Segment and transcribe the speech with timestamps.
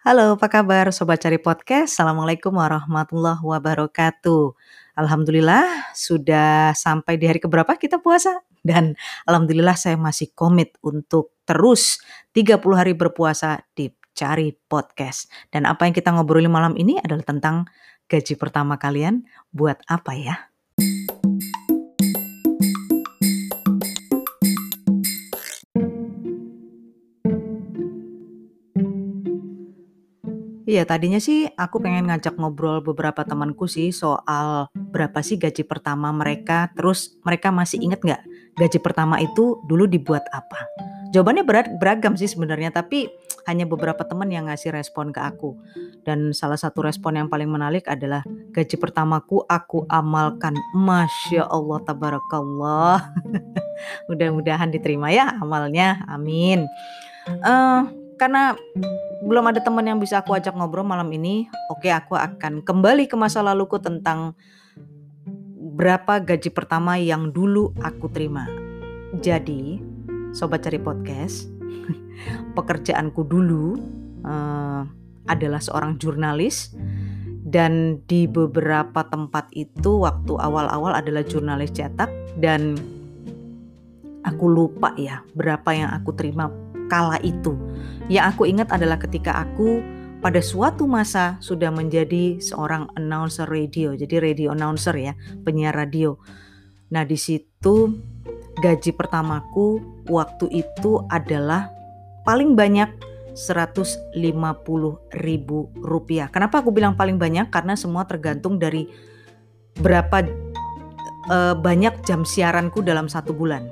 [0.00, 1.92] Halo, apa kabar Sobat Cari Podcast?
[1.92, 4.56] Assalamualaikum warahmatullahi wabarakatuh.
[4.96, 8.40] Alhamdulillah sudah sampai di hari keberapa kita puasa?
[8.64, 8.96] Dan
[9.28, 12.00] Alhamdulillah saya masih komit untuk terus
[12.32, 15.28] 30 hari berpuasa di Cari Podcast.
[15.52, 17.68] Dan apa yang kita ngobrolin malam ini adalah tentang
[18.08, 20.49] gaji pertama kalian buat apa ya?
[30.70, 36.14] Iya, tadinya sih aku pengen ngajak ngobrol beberapa temanku sih soal berapa sih gaji pertama
[36.14, 38.22] mereka, terus mereka masih inget nggak
[38.54, 40.70] gaji pertama itu dulu dibuat apa?
[41.10, 43.10] Jawabannya berat, beragam sih sebenarnya, tapi
[43.50, 45.58] hanya beberapa teman yang ngasih respon ke aku.
[46.06, 48.22] Dan salah satu respon yang paling menarik adalah
[48.54, 50.54] gaji pertamaku aku amalkan.
[50.78, 53.10] Masya Allah, tabarakallah.
[54.06, 56.62] Mudah-mudahan diterima ya amalnya, amin.
[57.42, 57.90] Uh,
[58.22, 58.54] karena
[59.20, 63.16] belum ada teman yang bisa aku ajak ngobrol malam ini, oke aku akan kembali ke
[63.20, 64.32] masa laluku tentang
[65.76, 68.48] berapa gaji pertama yang dulu aku terima.
[69.20, 69.80] Jadi,
[70.32, 71.52] sobat cari podcast,
[72.56, 73.76] pekerjaanku dulu
[74.24, 74.88] uh,
[75.28, 76.72] adalah seorang jurnalis
[77.44, 82.78] dan di beberapa tempat itu waktu awal-awal adalah jurnalis cetak dan
[84.22, 87.54] aku lupa ya berapa yang aku terima kala itu.
[88.10, 89.80] Yang aku ingat adalah ketika aku
[90.20, 95.14] pada suatu masa sudah menjadi seorang announcer radio, jadi radio announcer ya,
[95.46, 96.18] penyiar radio.
[96.90, 97.94] Nah di situ
[98.60, 99.80] gaji pertamaku
[100.10, 101.70] waktu itu adalah
[102.26, 102.90] paling banyak
[103.32, 104.12] 150
[105.22, 106.28] ribu rupiah.
[106.28, 107.48] Kenapa aku bilang paling banyak?
[107.48, 108.90] Karena semua tergantung dari
[109.78, 110.26] berapa
[111.30, 113.70] uh, banyak jam siaranku dalam satu bulan.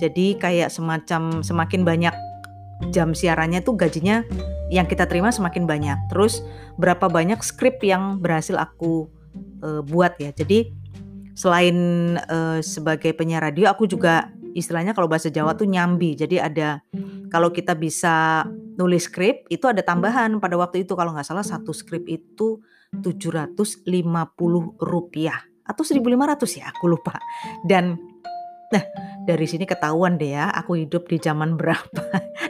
[0.00, 2.14] Jadi kayak semacam semakin banyak
[2.92, 4.22] jam siarannya tuh gajinya
[4.68, 5.98] yang kita terima semakin banyak.
[6.12, 6.42] Terus
[6.76, 9.08] berapa banyak skrip yang berhasil aku
[9.62, 10.34] uh, buat ya.
[10.34, 10.72] Jadi
[11.36, 11.76] selain
[12.26, 16.16] uh, sebagai penyiar radio, aku juga istilahnya kalau bahasa Jawa tuh nyambi.
[16.16, 16.80] Jadi ada
[17.28, 18.44] kalau kita bisa
[18.76, 22.60] nulis skrip itu ada tambahan pada waktu itu kalau nggak salah satu skrip itu
[22.96, 23.84] 750
[24.80, 27.20] rupiah atau 1500 ya aku lupa.
[27.66, 28.16] Dan
[28.66, 28.82] Nah,
[29.22, 32.02] dari sini ketahuan deh ya, aku hidup di zaman berapa,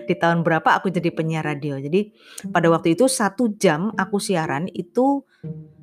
[0.07, 1.77] di tahun berapa aku jadi penyiar radio.
[1.77, 2.15] Jadi
[2.55, 5.27] pada waktu itu satu jam aku siaran itu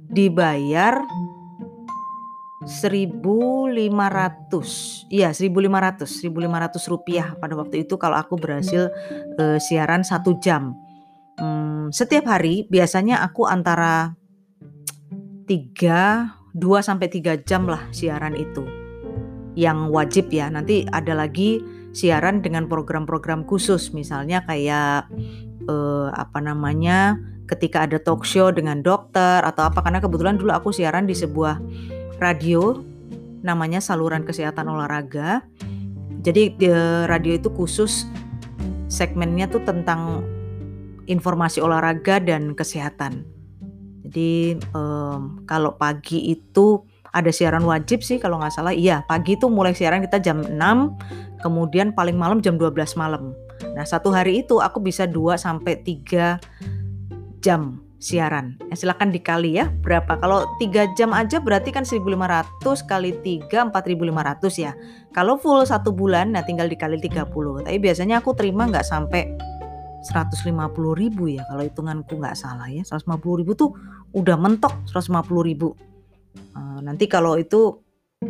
[0.08, 1.04] dibayar
[2.64, 8.88] 1.500, iya 1.500, 1.500 rupiah pada waktu itu kalau aku berhasil
[9.36, 10.72] uh, siaran satu jam.
[11.36, 14.16] Hmm, setiap hari biasanya aku antara
[15.44, 18.64] 3, 2 sampai 3 jam lah siaran itu
[19.60, 20.48] yang wajib ya.
[20.50, 25.08] Nanti ada lagi siaran dengan program-program khusus misalnya kayak
[25.70, 27.18] eh, apa namanya
[27.48, 31.62] ketika ada talk show dengan dokter atau apa karena kebetulan dulu aku siaran di sebuah
[32.18, 32.82] radio
[33.44, 35.44] namanya saluran kesehatan olahraga.
[36.24, 36.72] Jadi di
[37.06, 38.08] radio itu khusus
[38.88, 40.24] segmennya tuh tentang
[41.06, 43.28] informasi olahraga dan kesehatan.
[44.08, 46.80] Jadi um, kalau pagi itu
[47.14, 48.74] ada siaran wajib sih kalau nggak salah.
[48.74, 50.58] Iya, pagi itu mulai siaran kita jam 6,
[51.46, 53.38] kemudian paling malam jam 12 malam.
[53.78, 56.42] Nah, satu hari itu aku bisa 2 sampai 3
[57.40, 58.60] jam siaran.
[58.68, 60.20] Ya, silakan dikali ya berapa.
[60.20, 64.76] Kalau 3 jam aja berarti kan 1500 kali 3 4500 ya.
[65.16, 67.64] Kalau full satu bulan nah tinggal dikali 30.
[67.64, 69.38] Tapi biasanya aku terima nggak sampai
[70.04, 70.52] 150
[71.00, 73.72] ribu ya kalau hitunganku nggak salah ya 150 ribu tuh
[74.12, 75.72] udah mentok 150 ribu
[76.54, 77.82] Uh, nanti kalau itu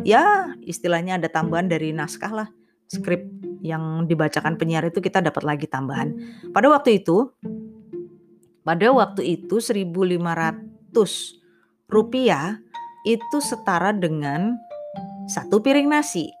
[0.02, 2.48] ya istilahnya ada tambahan dari naskah lah
[2.88, 3.24] skrip
[3.64, 6.12] yang dibacakan penyiar itu kita dapat lagi tambahan.
[6.52, 7.32] Pada waktu itu
[8.64, 10.20] pada waktu itu 1500
[11.88, 12.60] rupiah
[13.04, 14.56] itu setara dengan
[15.28, 16.32] satu piring nasi.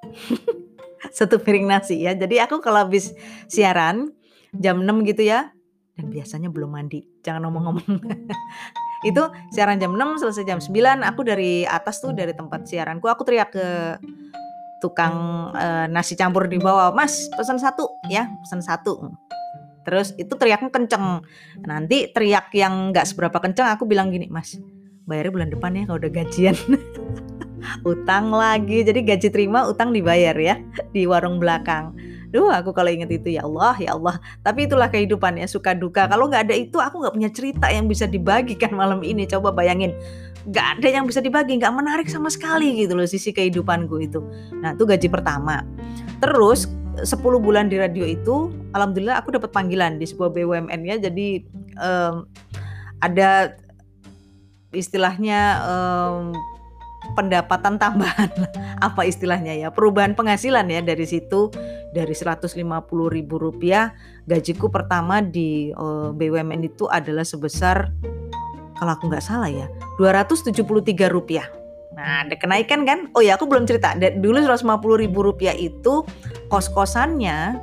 [1.16, 2.12] satu piring nasi ya.
[2.16, 3.12] Jadi aku kalau habis
[3.48, 4.12] siaran
[4.56, 5.52] jam 6 gitu ya
[5.96, 7.04] dan biasanya belum mandi.
[7.24, 8.00] Jangan ngomong-ngomong.
[9.04, 9.22] itu
[9.52, 13.52] siaran jam 6 selesai jam 9 aku dari atas tuh dari tempat siaranku aku teriak
[13.52, 13.66] ke
[14.84, 18.00] tukang uh, nasi campur di bawah mas pesan satu.
[18.12, 19.16] Ya pesan satu.
[19.84, 21.24] Terus itu teriaknya kenceng.
[21.64, 24.60] Nanti teriak yang nggak seberapa kenceng aku bilang gini mas
[25.04, 26.56] bayarnya bulan depan ya kalau udah gajian.
[27.92, 28.84] Utang lagi.
[28.84, 30.60] Jadi gaji terima utang dibayar ya
[30.92, 31.96] di warung belakang
[32.34, 34.18] Duh, aku kalau inget itu ya Allah, ya Allah.
[34.42, 36.10] Tapi itulah kehidupan ya, suka duka.
[36.10, 39.22] Kalau nggak ada itu, aku nggak punya cerita yang bisa dibagikan malam ini.
[39.22, 39.94] Coba bayangin,
[40.50, 44.18] nggak ada yang bisa dibagi, nggak menarik sama sekali gitu loh sisi kehidupanku itu.
[44.58, 45.62] Nah, itu gaji pertama.
[46.18, 46.66] Terus
[46.98, 50.98] 10 bulan di radio itu, alhamdulillah aku dapat panggilan di sebuah BUMN ya.
[50.98, 51.46] Jadi
[51.78, 52.26] um,
[52.98, 53.54] ada
[54.74, 56.34] istilahnya um,
[57.12, 58.32] pendapatan tambahan
[58.86, 61.52] apa istilahnya ya perubahan penghasilan ya dari situ
[61.92, 62.56] dari 150
[63.12, 63.92] ribu rupiah
[64.24, 67.92] gajiku pertama di eh, BUMN itu adalah sebesar
[68.74, 69.68] kalau aku nggak salah ya
[70.00, 70.56] 273
[71.12, 71.46] rupiah
[71.94, 73.06] Nah, ada kenaikan kan?
[73.14, 73.94] Oh ya, aku belum cerita.
[73.94, 74.66] Dulu 150
[74.98, 76.02] ribu rupiah itu
[76.50, 77.54] kos-kosannya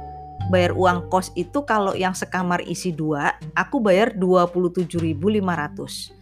[0.48, 6.21] bayar uang kos itu kalau yang sekamar isi dua, aku bayar 27.500.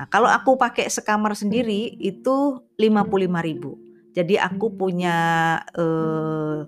[0.00, 4.16] Nah, kalau aku pakai sekamar sendiri itu 55.000.
[4.16, 5.16] Jadi aku punya
[5.76, 6.64] eh,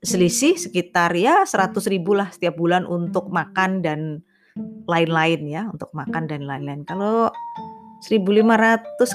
[0.00, 4.24] selisih sekitar ya 100 ribu lah setiap bulan untuk makan dan
[4.88, 6.88] lain-lain ya, untuk makan dan lain-lain.
[6.88, 7.28] Kalau
[8.00, 8.24] 1.500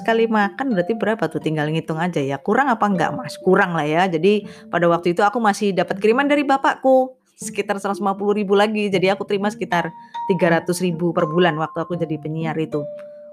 [0.05, 1.41] kali makan berarti berapa tuh?
[1.41, 2.37] Tinggal ngitung aja ya.
[2.37, 3.41] Kurang apa enggak mas?
[3.41, 4.05] Kurang lah ya.
[4.05, 7.17] Jadi pada waktu itu aku masih dapat kiriman dari bapakku.
[7.41, 8.05] Sekitar 150
[8.37, 8.85] ribu lagi.
[8.93, 9.89] Jadi aku terima sekitar
[10.29, 12.85] 300 ribu per bulan waktu aku jadi penyiar itu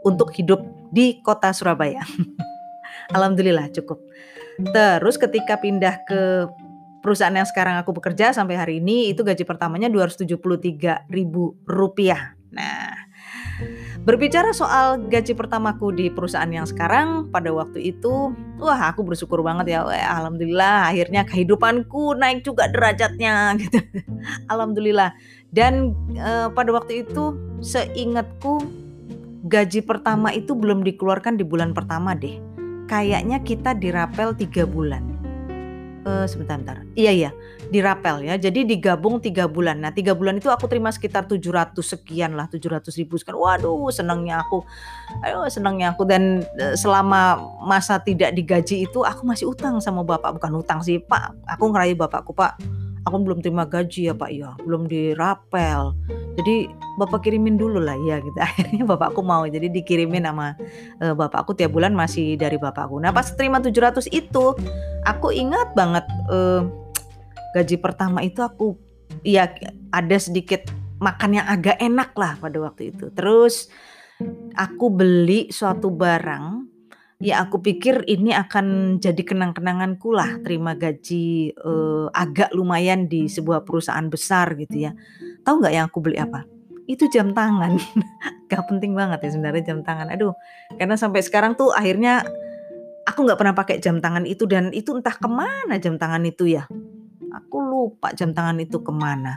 [0.04, 0.62] untuk hidup
[0.92, 2.02] di kota Surabaya
[3.16, 4.02] Alhamdulillah cukup
[4.58, 6.50] terus ketika pindah ke
[6.98, 13.08] perusahaan yang sekarang aku bekerja sampai hari ini itu gaji pertamanya 273 ribu rupiah nah
[14.06, 19.76] Berbicara soal gaji pertamaku di perusahaan yang sekarang, pada waktu itu, wah aku bersyukur banget
[19.76, 19.92] ya, wah,
[20.22, 23.82] alhamdulillah akhirnya kehidupanku naik juga derajatnya gitu.
[24.48, 25.12] alhamdulillah.
[25.52, 28.64] Dan uh, pada waktu itu seingatku
[29.48, 32.36] gaji pertama itu belum dikeluarkan di bulan pertama deh.
[32.88, 35.18] Kayaknya kita dirapel tiga bulan
[36.08, 36.80] uh, sebentar bentar.
[36.96, 37.30] Iya iya,
[37.68, 38.34] dirapel ya.
[38.40, 39.84] Jadi digabung tiga bulan.
[39.84, 43.36] Nah tiga bulan itu aku terima sekitar 700 sekian lah, 700 ribu sekian.
[43.36, 44.64] Waduh senangnya aku,
[45.22, 46.08] ayo senangnya aku.
[46.08, 50.40] Dan uh, selama masa tidak digaji itu aku masih utang sama bapak.
[50.40, 52.56] Bukan utang sih pak, aku ngerayu bapakku pak
[53.06, 55.94] aku belum terima gaji ya Pak ya, belum dirapel.
[56.38, 58.34] Jadi Bapak kirimin dulu lah ya gitu.
[58.46, 60.58] Akhirnya bapakku mau jadi dikirimin sama
[60.98, 62.98] uh, bapakku tiap bulan masih dari bapakku.
[62.98, 64.58] Nah, pas terima 700 itu
[65.06, 66.66] aku ingat banget uh,
[67.54, 68.74] gaji pertama itu aku
[69.22, 69.46] ya
[69.94, 70.66] ada sedikit
[70.98, 73.14] makan yang agak enak lah pada waktu itu.
[73.14, 73.70] Terus
[74.58, 76.77] aku beli suatu barang
[77.18, 83.66] Ya aku pikir ini akan jadi kenang-kenanganku lah terima gaji, uh, agak lumayan di sebuah
[83.66, 84.94] perusahaan besar gitu ya.
[85.42, 86.46] Tahu nggak yang aku beli apa?
[86.86, 87.74] Itu jam tangan.
[88.48, 90.08] Gak penting banget ya sebenarnya jam tangan.
[90.08, 90.32] Aduh,
[90.80, 92.24] karena sampai sekarang tuh akhirnya
[93.04, 96.48] aku nggak pernah pakai jam tangan itu dan itu entah ke mana jam tangan itu
[96.48, 96.64] ya.
[97.28, 99.36] Aku lupa jam tangan itu ke mana.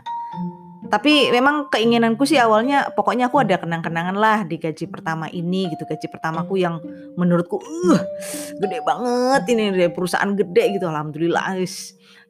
[0.92, 5.88] Tapi memang keinginanku sih awalnya pokoknya aku ada kenang-kenangan lah di gaji pertama ini gitu.
[5.88, 6.84] Gaji pertamaku yang
[7.16, 8.02] menurutku uh
[8.60, 10.92] gede banget ini dari perusahaan gede gitu.
[10.92, 11.56] Alhamdulillah.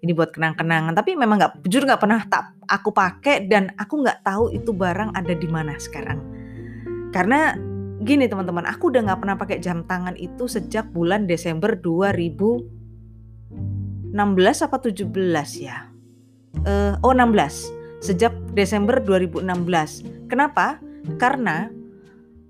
[0.01, 0.93] Ini buat kenang-kenangan.
[0.93, 5.17] Tapi memang nggak jujur nggak pernah tak aku pakai dan aku nggak tahu itu barang
[5.17, 6.21] ada di mana sekarang.
[7.09, 7.57] Karena
[8.05, 14.13] gini teman-teman, aku udah nggak pernah pakai jam tangan itu sejak bulan Desember 2016
[14.69, 15.09] apa 17
[15.57, 15.89] ya?
[16.61, 19.45] Uh, oh 16 sejak Desember 2016.
[20.27, 20.81] Kenapa?
[21.21, 21.69] Karena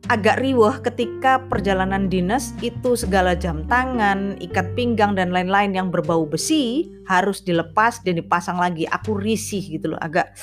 [0.10, 6.26] agak riwah ketika perjalanan dinas itu segala jam tangan, ikat pinggang dan lain-lain yang berbau
[6.26, 8.88] besi harus dilepas dan dipasang lagi.
[8.90, 10.34] Aku risih gitu loh, agak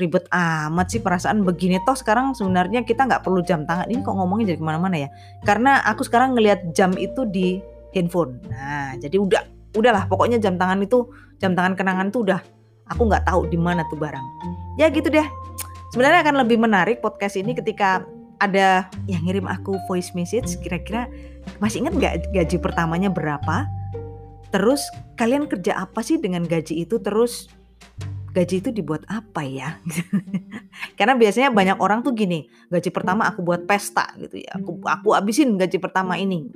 [0.00, 4.16] ribet amat sih perasaan begini toh sekarang sebenarnya kita nggak perlu jam tangan ini kok
[4.16, 5.08] ngomongnya jadi ke mana-mana ya
[5.44, 7.60] karena aku sekarang ngelihat jam itu di
[7.92, 9.44] handphone nah jadi udah
[9.76, 11.04] udahlah pokoknya jam tangan itu
[11.36, 12.40] jam tangan kenangan itu udah
[12.90, 14.26] aku nggak tahu di mana tuh barang.
[14.76, 15.26] Ya gitu deh.
[15.90, 18.06] Sebenarnya akan lebih menarik podcast ini ketika
[18.40, 21.06] ada yang ngirim aku voice message kira-kira
[21.60, 23.66] masih ingat nggak gaji pertamanya berapa?
[24.50, 24.82] Terus
[25.14, 26.98] kalian kerja apa sih dengan gaji itu?
[26.98, 27.46] Terus
[28.30, 29.78] gaji itu dibuat apa ya?
[30.98, 34.58] Karena biasanya banyak orang tuh gini gaji pertama aku buat pesta gitu ya.
[34.58, 36.50] Aku aku abisin gaji pertama ini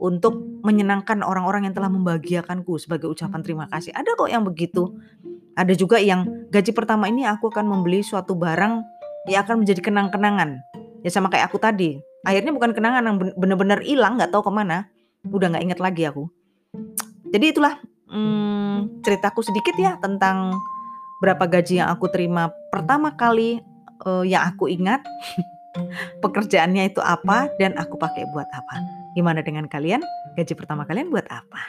[0.00, 3.92] untuk menyenangkan orang-orang yang telah membahagiakanku sebagai ucapan terima kasih.
[3.92, 4.96] Ada kok yang begitu
[5.58, 8.82] ada juga yang gaji pertama ini aku akan membeli suatu barang
[9.28, 10.62] yang akan menjadi kenang-kenangan.
[11.04, 12.00] Ya sama kayak aku tadi.
[12.24, 14.88] Akhirnya bukan kenangan yang benar-benar hilang, nggak tahu ke mana.
[15.24, 16.28] Udah nggak inget lagi aku.
[17.30, 17.80] Jadi itulah
[18.10, 20.60] hmm, ceritaku sedikit ya tentang
[21.20, 23.60] berapa gaji yang aku terima pertama kali
[24.04, 25.00] uh, yang aku ingat.
[26.24, 28.74] Pekerjaannya itu apa dan aku pakai buat apa.
[29.14, 30.02] Gimana dengan kalian?
[30.34, 31.60] Gaji pertama kalian buat apa?